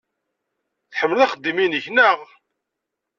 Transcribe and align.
Tḥemmleḍ 0.91 1.21
axeddim-nnek, 1.25 1.85
naɣ? 1.89 2.17